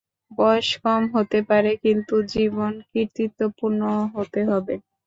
[0.31, 3.81] বয়স কম হতে পারে, কিন্তু জীবন কৃতিত্বপূর্ণ
[4.15, 4.73] হতে হবে।